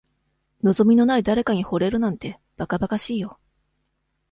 [0.63, 3.37] 望みのない誰かに惚れるなんて、ばかばかしいよ。